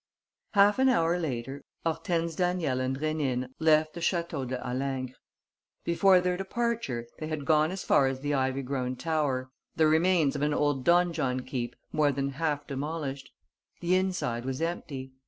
[0.55, 5.13] Half an hour later, Hortense Daniel and Rénine left the Château de Halingre.
[5.83, 10.35] Before their departure, they had gone as far as the ivy grown tower, the remains
[10.35, 13.29] of an old donjon keep more than half demolished.
[13.79, 15.11] The inside was empty.